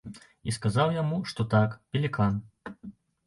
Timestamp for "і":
0.51-0.53